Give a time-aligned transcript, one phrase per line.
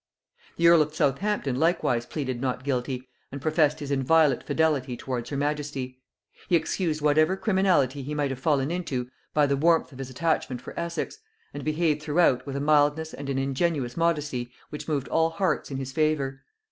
[0.57, 5.37] The earl of Southampton likewise pleaded Not guilty, and professed his inviolate fidelity towards her
[5.37, 6.01] majesty:
[6.49, 10.59] he excused whatever criminality he might have fallen into by the warmth of his attachment
[10.59, 11.19] for Essex,
[11.53, 15.77] and behaved throughout with a mildness and an ingenuous modesty which moved all hearts in
[15.77, 16.41] his favor.